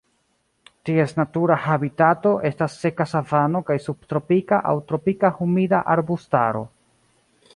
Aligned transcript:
Ties 0.89 1.11
natura 1.17 1.57
habitato 1.65 2.31
estas 2.49 2.77
seka 2.85 3.07
savano 3.11 3.61
kaj 3.69 3.77
subtropika 3.85 4.61
aŭ 4.69 4.73
tropika 4.93 5.33
humida 5.39 5.85
arbustaro. 5.97 6.65